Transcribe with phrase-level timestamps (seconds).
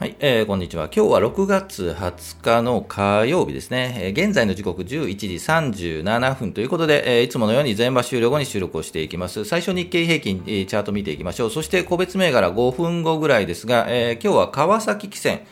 [0.00, 0.84] はい、えー、こんにちは。
[0.84, 3.96] 今日は6月20日の火曜日ですね。
[3.98, 9.44] えー、現在の時刻11時37分ということで、えー、いつものように全場終了後に収録をしていきます。
[9.44, 11.50] 最初日経平均、えー、チャート見ていきましょう。
[11.50, 15.42] そして個別銘柄5分後ぐらいですが、えー、今日は川崎汽船、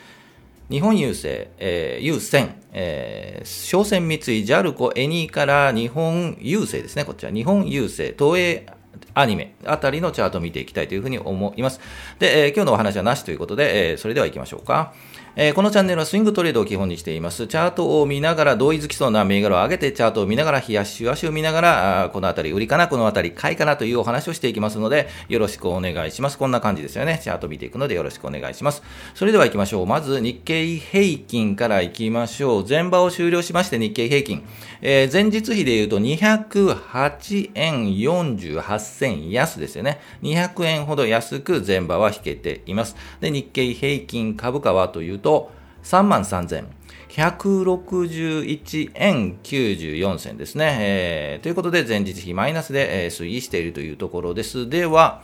[0.70, 7.04] 日本郵政、えー、郵船、えー、商船三井、ジャルコ、エニーから日本郵政ですね。
[7.04, 8.66] こちら、日本郵政、東映
[9.14, 11.80] アニメあたりのチャートを見ていきたいというふうに思います。
[12.18, 14.92] で、えー、今日のお話はなしということで、えー、それでは行きましょうか。
[15.40, 17.46] えー、このチャンネルはスイングトレードを基本にしています。
[17.46, 26.38] チャートを見ながら同意づきそうな銘柄を上げて、チャートを見ながら、冷やし足を見ながら、あこのあたり売りかな、このあたり買いかなというお話をしていきますので、よろしくお願いします。
[26.38, 27.20] こんな感じですよね。
[27.22, 28.82] チャート見ていくのでよろしくお願いします。
[29.14, 29.86] それでは行きましょう。
[29.86, 32.66] まず日経平均から行きましょう。
[32.68, 34.42] 前場を終了しまして日経平均。
[34.82, 40.00] えー、前日比で言うと208円48銭安ですよね。
[40.22, 42.96] 200円ほど安く前場は引けています。
[43.20, 51.42] で、日経平均株価はというと、と3万3161円94銭ですね、えー。
[51.42, 54.70] ということで、前日比マイナスで、えー、推移しているというところです。
[54.70, 55.20] では、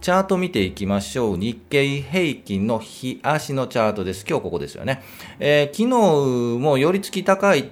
[0.00, 1.36] チャート見ていきましょう。
[1.36, 4.26] 日経平均の日足のチャートです。
[4.28, 5.04] 今日ここですよね。
[5.38, 5.90] えー、昨日
[6.58, 7.70] も寄り付き高い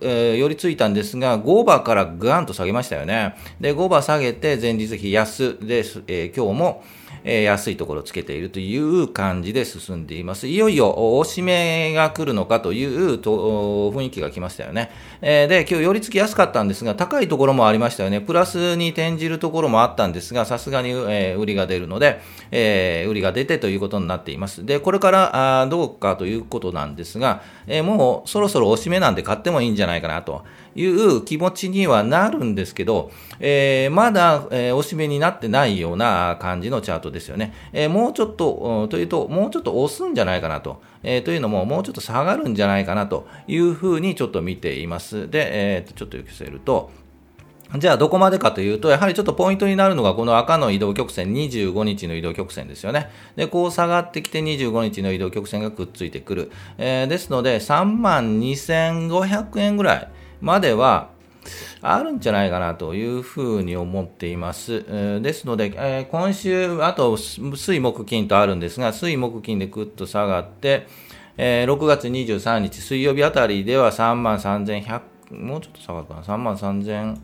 [0.00, 3.34] えー、寄りついたんですが、5バーからガンと下げましたよね。
[3.60, 6.04] で、5バー下げて前日比安です。
[6.06, 6.84] えー、今日も、
[7.28, 10.46] え安いところをつけているという感じで進んでいます。
[10.46, 14.90] いよいよ押し目が来るのかというと雰囲気が来ましたよね。
[15.20, 18.20] えで、今日寄り付きやすかったんですが、高いところもありましたよね。
[18.20, 22.20] プラスに転じるところもあったんですが、さすがに、え売りが出るので、
[22.52, 24.64] え売りが出てということになっています。
[24.64, 30.44] で、これからあどうかということなんですが、えもうそろそろ押し目なんで買ってもいいんじゃないかなと。
[30.76, 33.10] いう気持ちにはなるんですけど、
[33.40, 37.54] えー、まだ、えー、おしめになってないような感じのチャートですよね。
[37.72, 40.80] えー、もうちょっと、というと、もうちょっと押すんじゃないかなと。
[41.02, 45.30] えー、というのも、もうちょっと下がるんじゃないかなというふうにちょっと見ています。
[45.30, 45.48] で、
[45.78, 46.90] えー、ちょっと寄せると、
[47.78, 53.10] じゃあどこまでかというと、やはりちょっとポイントになるのがこの赤の移動曲線、25日の移動曲線ですよね。
[53.34, 56.52] で、こう下がってきて25日の移動曲線がくっついてくる。
[56.78, 60.08] えー、ですので、3万2500円ぐらい。
[60.40, 61.10] までは
[61.80, 64.84] あるんじゃないかなというふうに思っています。
[65.22, 70.86] ですので、えー、今週、あと水木金とあるんですが、水木金でぐっと下がって、
[71.36, 77.18] えー、6月23日水曜日あたりでは3万3100、もうちょっと下がるかな、3万3000、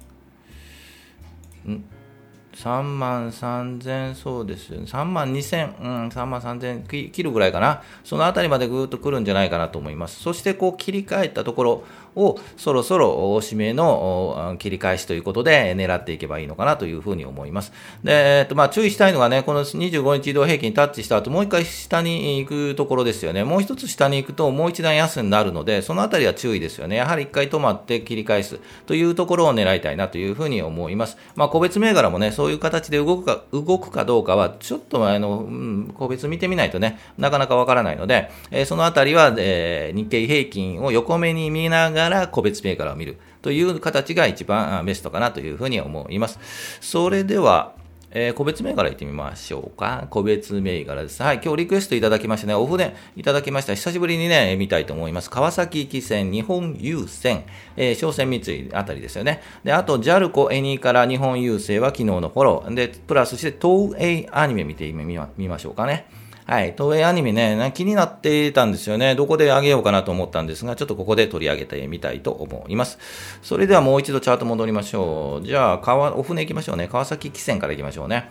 [2.55, 4.87] 3万3000、そうですよね。
[4.87, 7.83] 3万2000、うん、3万3000切るぐらいかな？
[8.05, 10.21] そのあたりまでぐーっと来るんじゃないかなと思います。
[10.21, 11.85] そして、こう切り替えたところ
[12.17, 17.73] を、そろそろ指名の切り返しということで狙っていけばいいのかなというふうに思います。
[18.05, 23.45] で、えっと、まあ、注意したいのがね、この25日移動平均タッチした後、もう一回下に行くところですよね。
[23.45, 26.97] もう一つ下に行くと、もう一段安になるので、そのあたりは注意ですよね。
[26.97, 31.17] やはり一回止まって切り返すというところを狙いたいなというふうに思います。
[31.35, 46.39] まあ、個別銘柄もね、そういう形で動くか、動くかどうかは、ちょっとあの、うん、個別見てみないとね、なかなかわからないので、えー、そのあたりは、えー、日経平均を横目に見ながら個別銘柄を見るという形が一番ベストかなというふうに思います。
[46.81, 47.75] それでは、
[48.15, 50.07] えー、個別銘柄いってみましょうか。
[50.11, 51.23] 個別銘柄です。
[51.23, 51.41] はい。
[51.43, 52.55] 今日リクエストいただきましたね。
[52.55, 53.75] オフでいただきました。
[53.75, 55.31] 久しぶりにね、見たいと思います。
[55.31, 57.45] 川崎汽船、日本郵船、
[57.77, 59.43] えー、商船三井あたりですよね。
[59.65, 62.75] で、あと、JAL コエニーから日本郵政は昨日のフォロー。
[62.75, 66.07] で、プラスして東映アニメ見てみましょうかね。
[66.53, 66.75] はい。
[66.77, 69.15] 東映アニメね、気になってたんですよね。
[69.15, 72.99] どこであげようかなと思ったんですが、ちょっとここで取り上げてみたいと思います。
[73.41, 75.47] それではもう一度チャート戻りましょう。
[75.47, 76.89] じゃあ、川、お船行きましょうね。
[76.89, 78.31] 川崎汽船から行きましょうね。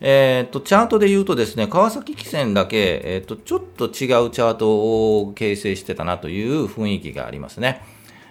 [0.00, 7.82] えー、っと、チャートで言うとですね、川崎汽船だけ、えー、っと、ちょっと違うチャートを形成してたなという雰囲気がありますね。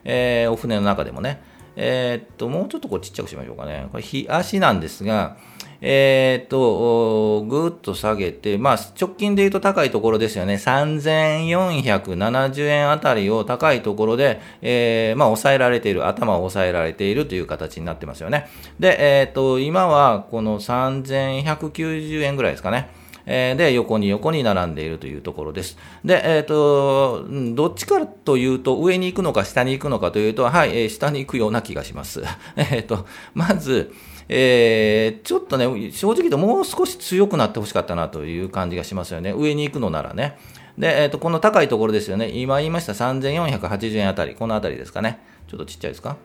[0.03, 1.41] えー、お船の中でもね。
[1.81, 3.87] えー、っと、もうちょっとこうちっちゃくしましょうかね。
[3.91, 5.37] これ、日足なんですが、
[5.81, 10.55] えっ、と、ぐーっと下げて、まあ、直近で言うと高いところですよね。
[10.55, 18.49] 3470円あたりを高いところで、えー、まあ、抑えられている、頭を抑えられているという形になってますよね。
[18.77, 22.98] で、えっ、と、今はこの3190円ぐらいですかね。
[23.31, 25.77] えで、横に横に並んでいるというところです。
[26.03, 32.23] で、えっ、ー、と、どっちかというと、上に行くのか下に行くのかというと、はい、えー、下に行くような気がします。
[32.57, 33.05] えっと、
[33.35, 33.93] まず、
[34.29, 39.31] えー、ちょっとね、正直言うともう少し強くなってほしかったなという感じがしますよね。
[39.31, 40.39] 上に行くのならね。
[40.79, 42.29] で、えっ、と、この高いところですよね。
[42.29, 45.19] 今言いました3480円あたり、このあたりですかね。
[45.47, 46.17] ちょっとちっちゃいですか？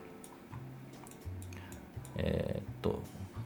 [2.17, 2.99] えっ、と、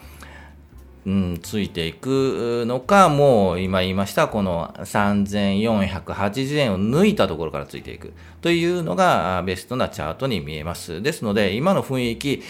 [1.05, 11.03] うん、ついていくのか、もう今言いました、この3480円を抜いたところからついていくというのがベストなチャートに見えます。
[11.03, 12.41] ですので、今の雰囲気、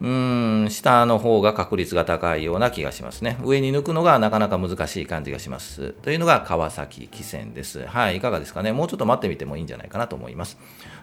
[0.00, 3.36] うん、下の方が確率が高いような気がしますね。
[3.42, 5.94] 上に抜くのがなかなか難しい感じがします。
[6.02, 7.84] というのが川崎汽船です。
[7.86, 8.72] はい、いかがですかね。
[8.72, 10.56] もうちょっと待ってみてもいいんじゃないかなと思います。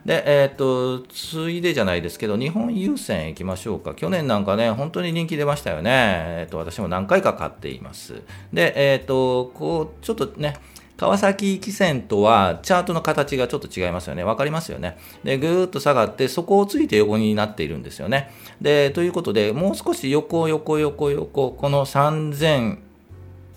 [0.06, 3.96] で、えー、っと、ついでじゃないですけど、日本郵船行きましょうか。
[3.96, 5.92] 去年なんかね、本当に人気出ましたよね。
[5.92, 8.22] えー、っと、私も何回か買っています。
[8.54, 10.58] で、えー、っと、こう、ちょっとね、
[10.98, 14.24] 川崎汽船とはチャートの形がちょっと違いますよね。
[14.24, 14.98] わかりますよね。
[15.24, 18.32] で、ぐーっと下がって、そこをついて横になっているんですよね。
[18.62, 22.78] で、ということで、もう少し横、横、横、横、この3000、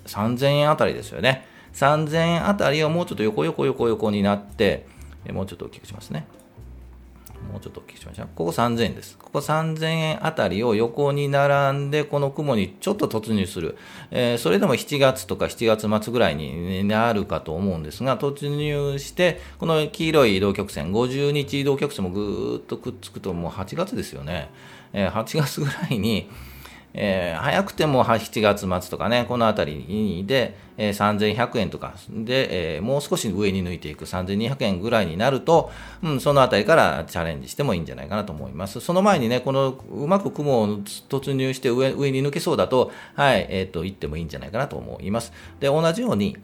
[0.06, 1.46] 3000円あたりですよね。
[1.74, 4.86] 3000円あたりをもうちょっと横、横、横、横になって、
[5.32, 6.26] もうちょっと大きくしますね。
[7.52, 8.28] もうちょっとお聞きしましょう。
[8.34, 9.16] ここ3000円です。
[9.16, 13.76] ここ3000円あたりを横に並んで、この雲にちょっと突入する。
[14.10, 24.50] えー、それでも7月とか7月末ぐらいになるかと思うんですが、突入して、この黄色い移動曲線、50日移動曲線もぐーっとくっつくと、もう8月ですよね。
[24.92, 26.28] えー、8月ぐらいに、
[26.94, 35.70] えー、早くても7月末とかね、このあたりで、えー、3100円とかで、えー、もう少し上に抜いていく3200円ぐらいになると、
[36.02, 38.80] うん、そのあたりからチャレンジしてもいいんじゃないかなと思います。
[38.80, 45.32] その前にね、このうまく雲を突入して上上に抜けそうだと、はい、えっ、ー、と、行ってもいいんじゃないかなと思います。
[45.60, 46.36] で、同じように、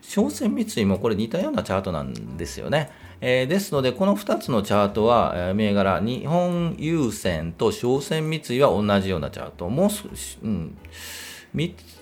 [0.00, 2.90] 商船三井もこれ似たようなチャートなんですよね。
[3.24, 9.68] えー、ですので、この2つのチャートは、えー、銘柄、日本郵船と商船三井は同じようなチャート。
[9.68, 9.90] もう、
[10.42, 10.76] うん。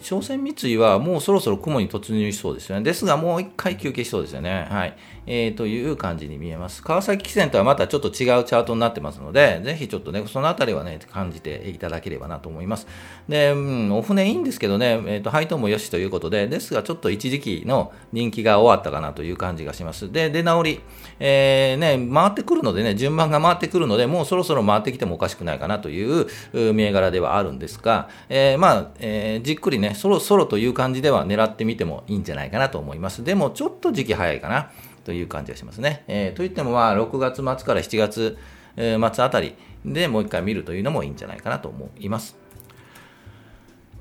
[0.01, 2.83] 商船三井はもうそろそろ雲に突入しそうですよね。
[2.83, 4.67] ですが、もう一回休憩しそうですよね。
[4.71, 4.97] はい。
[5.27, 6.83] えー、という感じに見えます。
[6.83, 12.87] 川崎汽船とはまたちょっと違うチャートになってますので、ぜひちょっとね、そのあたりはね、感じていただければなと思います。
[13.29, 20.11] で、うん、お船いいんですけどね、えっ、ー、と、配当もよしということで、ですが、ちょっと一時期の人気が終わったかなという感じがします。
[20.11, 20.81] で、出直り、
[21.19, 26.27] えー、ね、回ってくるのでね、順番が回ってくるので、もうそろそろ回ってきてもおかしくないかなという
[26.73, 33.23] 銘柄ではあるんですが、えー、まあ、えー、じっくりね、そろそろという感じでは狙ってみてもいいんじゃないかなと思います。
[33.25, 34.71] でも、ちょっと時期早いかな。
[35.05, 36.05] という感じがしますね。
[36.09, 38.39] えー、といっても、まあ、6月末から7月
[38.77, 39.55] 末あたり
[39.85, 42.37] でもう一回見るというのもいいんじゃないかなと思います。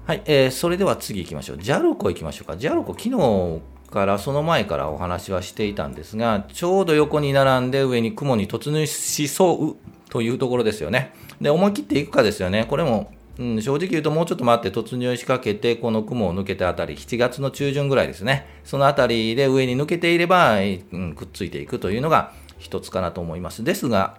[0.05, 1.57] はい、えー、それでは次行きましょう。
[1.59, 2.57] ジャルコ行きましょうか。
[2.57, 9.75] ジャルコ、昨日からその前からお話はしていたんですが、ちょうど横に並んで上に雲に突入しそう
[10.09, 11.13] というところですよね。
[11.39, 12.65] で、思い切っていくかですよね。
[12.67, 18.45] これもうん、正直言うともうちょっと待って突入しかけて、この雲を抜けたあたり、7月の中旬ぐらいですね。
[18.65, 23.63] そのあたりで上に抜けていれば、うん、くっついていくというのが一つかなと思います。
[23.63, 24.17] ですが、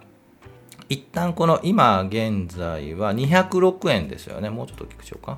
[0.89, 4.49] 一旦この今現在は206円ですよね。
[4.49, 5.37] もうちょっと大きくしようか。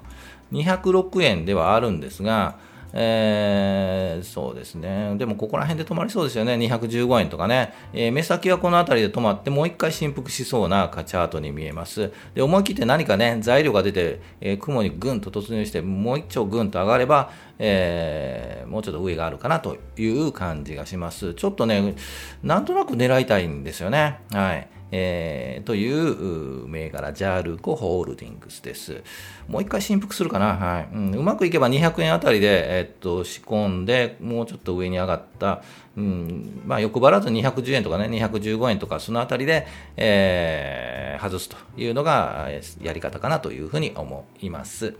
[0.53, 2.57] 206円ではあるんですが、
[2.95, 5.15] えー、そうですね。
[5.17, 6.53] でも、ここら辺で止まりそうですよね。
[6.53, 7.73] 215円とかね。
[7.91, 12.11] えー、目先はこの辺りで止まって、もう一回振幅しそうなチャートに見えます。
[12.35, 21.33] で、思い切って何かね、材料が出て、えー、雲にぐんと突入して、もう一丁ぐんと上がれば、えー、もうちょっと上があるかなという感じがします。
[21.33, 21.95] ちょっとね、
[22.43, 24.19] なんとなく狙いたいんですよね。
[24.31, 24.67] はい。
[24.95, 29.01] えー、という銘柄、ジャールコホールディングスです。
[29.47, 30.89] もう一回振幅するかな、はい。
[30.93, 35.63] うん、うまくいけば200円あたりで、えー、っと仕込んで、もうちょっと上に上がった、
[35.97, 36.61] うん。
[36.67, 39.65] まあ、欲張らず210円とかね、215円とか、そのあたりで、
[39.97, 44.93] えー、外すというのがやり方かなというふうに思います。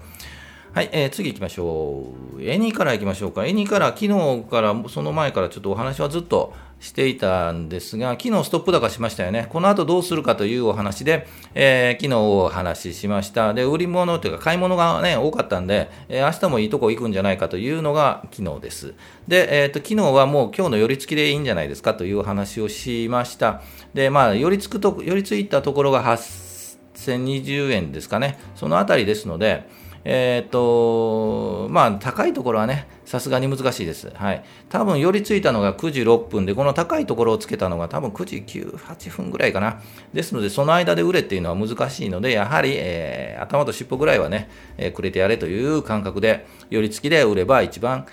[0.73, 2.41] はい、えー、次行きましょう。
[2.41, 3.45] エニーカラー行きましょうか。
[3.45, 9.45] エニーカラー、昨日から、その前からちょっとお話はずっとしていたんですが、昨日ストップ高しましたよね。
[9.51, 13.53] この後どうするかというお話で、えー、昨日お話ししました。
[13.53, 18.95] で、売り物というか買い物がね、多かったんで、えー、明日もいいとこ行くんじゃないかというのが昨日です。
[19.27, 23.61] で、えっ、ー、と、昨日はもう今日の寄り付きでいいんじゃないですかというお話をしました。
[23.93, 28.39] で、まあ、寄り付くと、寄り付いたところが8020円ですかね。
[28.55, 29.69] そのあたりですので、
[30.05, 34.11] えっ、と、まあ、高いところはね、さすがに難しいです。
[34.13, 34.43] はい。
[34.69, 39.81] 多分、寄りついたのが9時6分で、この高いところをつけたのが多分9時9、8分ぐらいかな。
[40.13, 48.05] ですので、その間で売れっていうのは難しいので、やはり、えー、頭と尻尾ぐらいはね、えー、くれてやれという感覚で、寄り付きで売れば一番、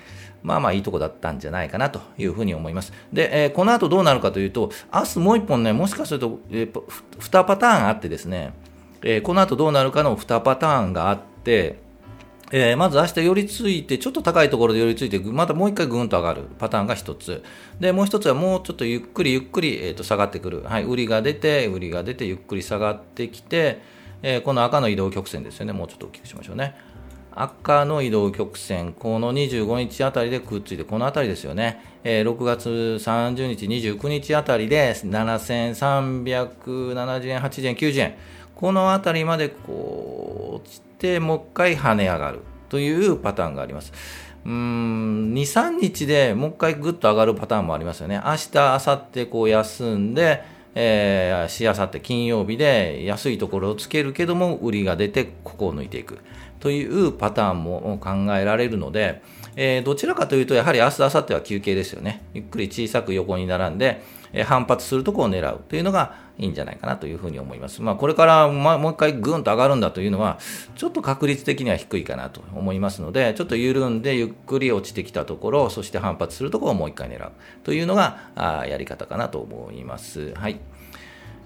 [0.43, 2.93] まあまあいいとこだったんじゃないかなというふうに思います。
[3.13, 8.53] で、えー、この後どうなるかというと、明日もう一本ね、もしかすると、えー、2パターンあってですね、
[9.03, 11.80] えー、この後どうなるかの2パターンがあって、
[12.53, 17.43] えー、まず明日寄りついて、ちょっと高いところで寄りついて、またもう一回ぐんと上がるパターンが一つ。
[17.79, 20.61] で、もう一つはもうちょっとゆっくりゆっくり、えー、と下がってくる。
[20.63, 23.81] はい、売りが出て、売りが出て、ゆっくり下がってきて、
[24.21, 25.71] えー、この赤の移動曲線ですよね。
[25.71, 26.75] もうちょっと大きくしましょうね。
[27.33, 31.81] 赤の移動曲線、この25日あたりでくっついて、このあたりですよね。
[32.03, 38.15] えー、6月30日、29日あたりで7370円、80円、90円。
[38.55, 42.39] この辺りまでこう落ちて、もう一回跳ね上がる
[42.69, 43.93] というパターンがあります。
[44.45, 48.21] うん、2、3日でもう一回ぐっと上がるパターンもありますよね。
[48.25, 50.43] 明日、明後日こう休んで、
[50.73, 56.19] えー、しあさって金曜日で安いところをつけるけども、売りが出てここを抜いていく
[56.59, 59.21] というパターンも考えられるので、
[59.55, 62.23] えー、どちらかというと、やはり明日、明後日は休憩ですよね。
[62.33, 64.01] ゆっくり小さく横に並んで、
[64.33, 67.81] え、反発するとこを狙うというのがいいんじゃないかなというふうに思います。
[67.81, 70.39] まあ、これから、まもう一回ぐんと上がるんだというのは、
[70.75, 77.31] ちょっと確率的には低いかなと思いますので、ちょっと緩んでゆっくり落ちてきたところ、そして反発するところをもう一回狙う
[77.63, 80.33] というのが、あやり方かなと思います。
[80.35, 80.59] はい。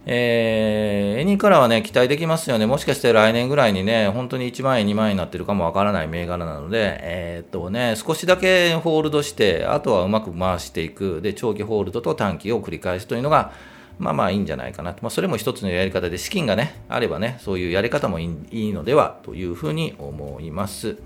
[0.07, 2.67] えー、エニからはね、期待できますよね。
[2.67, 11.21] もしかして来年ぐらいにね、本当に1万円、2万円になってるかもわからない銘柄なので、えー、っとね、少しだけホールドして、あとはうまく回していく。
[11.23, 13.51] で、長期ホールドと短期を繰り返すというのが、
[13.97, 15.01] まあまあいいんじゃないかなと。
[15.01, 20.97] まあ、それも一つのやり方で、資金がね、あればね、そういうやり方もいいのではというふうに思います。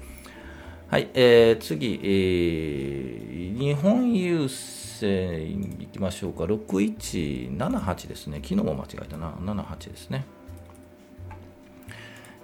[0.89, 6.43] はい、えー、次、えー、日本郵政いきましょうか。
[6.43, 8.37] 6178ですね。
[8.43, 9.31] 昨日も間違えたな。
[9.31, 10.25] 78ですね。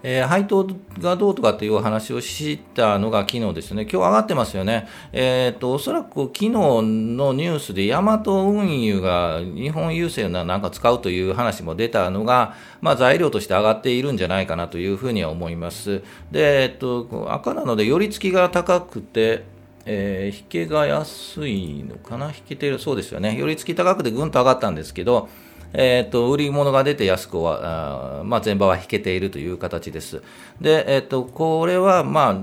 [0.07, 0.67] えー、配当
[0.99, 3.83] がどうとかっていう話をしたのが昨日ですね。
[3.83, 4.87] 今日上がってますよね。
[5.11, 16.03] えっ、ー、と、おそらく昨日のニュースでヤマト運輸が日本郵政ななんか使うという話も出たのが、まあ、材料として上がっているんじゃないかなというふうには思います。
[16.31, 19.54] で、えっ、ー、と、赤なので寄り付きが高くて、
[19.85, 22.27] えー、引けが安いのかな？
[22.27, 23.37] 引けてる、そうですよね。
[23.37, 25.29] 寄り付き高くてぐんと上がったんですけど、
[25.73, 30.21] えっ、ー、と、売り物が出て安くは、あまあ、前場は引けているという形です。
[30.61, 32.41] で、えっ、ー、と、これは、まあ、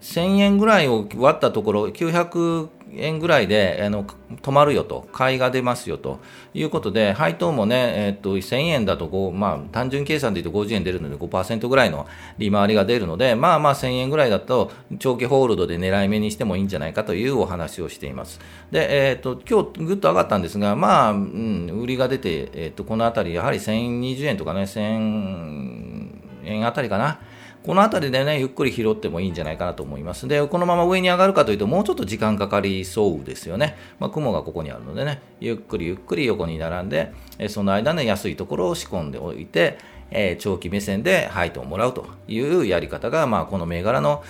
[0.00, 6.20] 1000円ぐらいを割ったところ、900円ぐらいであの止まるよと、買いが出ますよと
[6.54, 12.06] いうことで、配当もね、えっと1000円だとまあ、単純計算で言うと50円出るので5%ぐらいの
[12.38, 18.40] 利回りが出るので、まあまあ1000円ぐらいだと長期ホールドで狙い目にしてもいいんじゃないかというお話をしています。
[18.70, 26.08] で、えっと今日ぐっと上がったんですが、まあ、うん、売りが出て、えっとこのあたり、やはり1020円とかね、1000
[26.44, 27.20] 円あたりかな。
[27.64, 30.26] この辺りでね、ゆっくり拾ってもいいんじゃないかなと思います。
[30.26, 33.76] で、このまま上に上がるかというと、もうちょっと時間かかりそうですよね。
[33.98, 39.78] まあ、雲がここにあるのでね、ゆっくりゆっくり横に並んで、えその間ね、安いところを仕込んでおいて、
[40.10, 44.24] え、長期目線で配当をもらうというやり方が、まあ、この銘柄の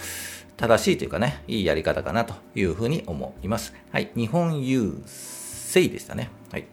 [0.57, 3.73] 正しいというかね、いいやり方かなというふうに思います。
[3.93, 4.11] はい。
[4.17, 6.31] 日本郵政でしたね。
[6.51, 6.67] はい。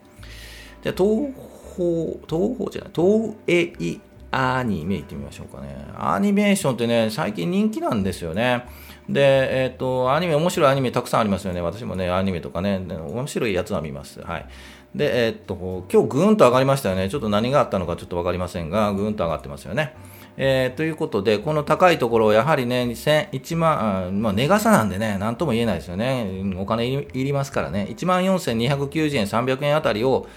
[0.84, 1.32] じゃ東
[1.78, 4.00] 方、東方じゃない、東映
[4.31, 5.75] アニメ行ってみましょうかね。
[5.98, 8.65] アニメーションってね、最近人気なんですよね。
[9.10, 11.62] で、えっ、ー、と、アニメ、面白いアニメたくさんありますよね。
[11.62, 14.22] 私もね、アニメとかね、面白いやつは見ます。
[14.22, 14.46] はい。
[14.93, 17.10] で、えっ、ー、と、今日ぐーんと上がりましたよね。
[17.10, 19.93] ちょっと何があったのかちょっとわかりませんが、ぐーんと上がってますよね。
[20.39, 26.27] えー、ということで、この高いところを、やはりね、1万、まあ、値傘なんでね、なんとも言えないですよね。
[26.57, 27.88] お金いりますからね。
[27.89, 30.27] 1万4290円、300円あたりを、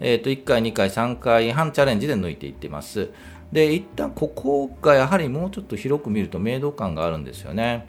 [0.00, 3.10] えっ、ー、と、1回、2回、3回半チャレンジで抜いていってます。
[3.52, 7.86] で、一旦ここがやはりもうちょっと広く見ると明度感があるんですよね。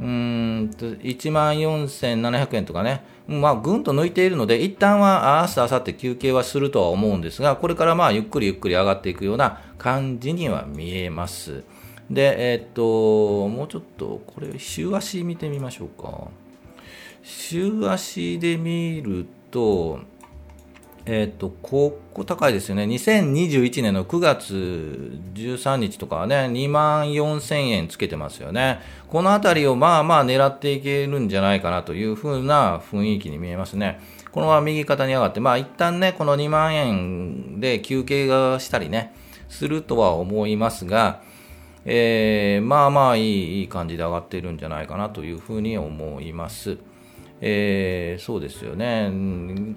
[0.00, 11.62] うんと1万4700円とかね、まあ、ぐんと抜いているので、一旦は明日、明後日休憩はするとは思うんですが、これからまあゆっくりゆっくり上がっていくような感じには見えます。
[12.10, 16.28] で、えー、っと、もうちょっと、これ、週足見てみましょうか。
[17.22, 20.00] 週足で見ると、
[21.04, 22.84] えっ、と、ここ高いですよね。
[22.84, 28.80] 2021年の9月13日とかはね、2万4000円つけてますよね。
[29.08, 34.00] このあたりをまあまあ狙っていけるんじゃないかなというふうな雰囲気に見えますね。
[34.30, 39.12] このまま右肩に上がって、まあ一旦ね、この2万円で休憩がしたりね、
[39.48, 41.20] するとは思いますが、
[41.84, 46.78] えー、まあまあいいいい感じで上がっているんじゃないかなというふうに思います。
[47.44, 49.10] えー、そうですよね、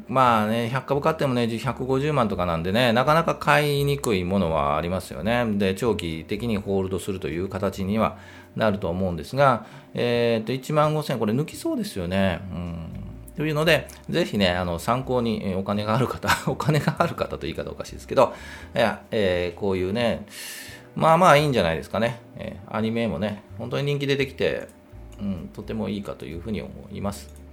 [0.07, 5.45] まあね、100株買ってもね、150万とかなんでね、なかなか買いにくいものはありますよね。
[5.57, 8.19] で、長期的にホールドするという形には
[8.55, 12.39] なると思うんですが、えー、と1万5000円、これ抜きそうですよね。
[12.51, 13.05] うん
[13.35, 18.33] というので、ぜひね、あの参考にお金がある方、 お金がある方と言い方おかしいですけど、
[18.75, 20.25] いやえー、こういうね、
[20.95, 22.21] まあまあいいんじゃないですかね。
[22.37, 24.67] えー、アニメもね、本当に人気出てきて、
[25.19, 27.44] うん、とてもいいかというふうに思います。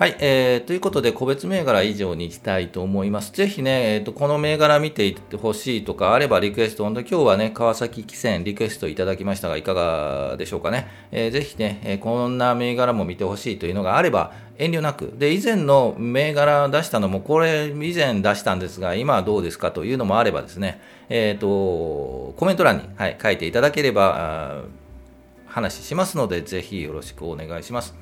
[0.00, 3.32] はい、えー、ということで、個別銘柄以上にしたいと思います。
[3.32, 10.88] ぜひね、えーと、この銘柄見ていってほしいとかあればリクエスト、本当今日はね、川崎汽船リクエストいただきましたが、いかがでしょうかね。
[11.12, 15.12] えー、ぜひね、えー、こんな銘柄も見てほしいというのがあれば、遠慮なく。
[15.18, 20.80] で、以前の銘柄出したのも、これ以前出したんですが、今はどうですかというのもあればですね、
[21.10, 24.62] えっ、ー、と、コメント欄に、はい、書いていただければ、
[25.44, 27.94] 話しますので、ぜひよろしくお願いします。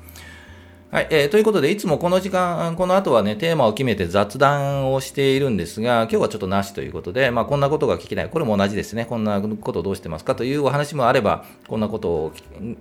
[0.91, 8.29] はい、えー、ということで、いつもこの時間、この後はね、テーマを決めて雑談をしているんですが、今日はちょっとなしということで、まあ、こんなことが聞きたい。
[8.31, 9.05] これも同じですね。
[9.05, 10.33] こんなことをどうしてますか？
[10.33, 12.77] というお話もあれば、こんなことを、うん、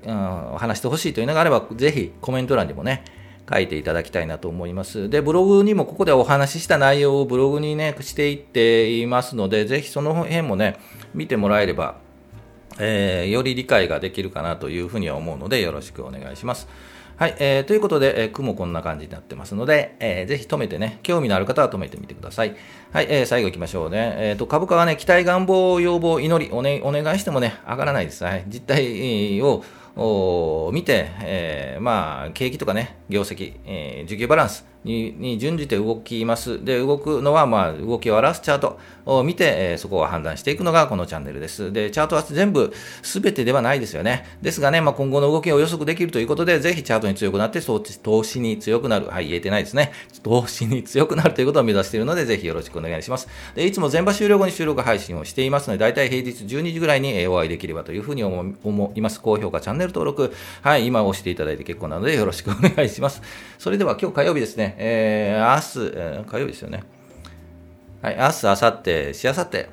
[0.56, 3.04] 話してほしいというのがあれば、ぜひコメント欄にもね、
[3.46, 5.10] 書いていただきたいなと思います。
[5.10, 10.78] で、ブログにもここでお話しした内容をブログにね、していっていますので、ぜひその辺もね、
[11.12, 11.96] 見てもらえれば、
[12.78, 16.68] えー、より理解ができるかなというふうには思うので、よろしくお願いします。
[17.18, 22.54] はい、えー、ということで、えー、雲こんな感じになってますので、えー、ぜひ止めてね、興味のある方は止めてみてください。
[22.92, 24.14] はい、えー、最後行きましょうね。
[24.18, 28.22] えっ、ー、と、株価はね、期待、願望、要望、祈り、お,、ね、お願いしてもね、上がらないです。
[28.22, 36.64] はい、実態を見て、えー、まあ、景気とかね、業績、えー、需給バランス、に準じて動きます。
[36.64, 41.72] で、動くのは、まあ、動きを表すチャートを見て、え、そこを判断していくのがこのチャンネルです。
[41.72, 42.72] で、チャートは全部、
[43.02, 44.24] すべてではないですよね。
[44.42, 49.06] ですがね、まあ、今後の動きを予測できるということで、ぜひチャートに強くなって、投資に強くなる。
[49.08, 49.92] はい、言えてないですね。
[50.22, 53.28] 投資に強くなる ということを目指しているので、ぜひよろしくお願いします。
[53.54, 59.20] で、いつも全場終了後に収録配信をしていますので、大体平日12時ぐらいにお会いできればというふうに思います。
[59.20, 63.22] 高評価、チャンネル登録、はい、今押していただいて結構なので、よろしくお願いします。
[63.58, 66.84] それでは今日火曜日ですね、えー明日、えー、火曜日ですよね。
[68.00, 69.68] はい、明日、明後日、しあさって、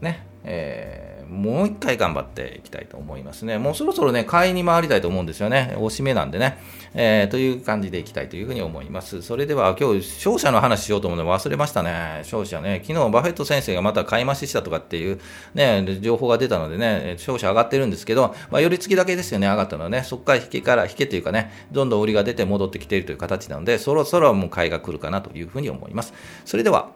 [0.00, 3.56] ね、えーもう一回頑張っていきたいと思いますね。
[3.56, 5.74] もうそろそろね、買いに回りたいと思うんですよね。
[5.78, 6.58] おしめなんでね。
[6.94, 9.22] えー、という感じでいきたいというふうに思います。
[9.22, 12.20] それでは今日、商社の話しようと思うの忘れましたね。
[12.24, 12.82] 商社ね。
[12.86, 15.20] 昨日バフェット先生がまた買い増ししたとかっていう
[15.54, 20.02] ね、情報が出たのでね、商社上がってるんですけど、まあ、寄り付きだけですよね、上がったのはね。
[20.02, 26.12] そこから引けから引けというかね、どんどん売りが出て戻ってきているという形なので、そろそろもう買いが来るかなというふうに思います。
[26.44, 26.90] それでは、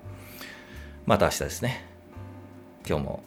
[1.06, 1.86] また明日ですね。
[2.86, 3.22] 今日も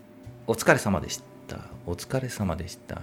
[0.50, 1.60] お疲れ様でした。
[1.86, 3.00] お疲れ様でした。